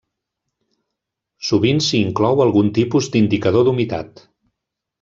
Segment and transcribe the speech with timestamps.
[1.49, 4.27] Sovint s'hi inclou algun tipus d'indicador d'humitat.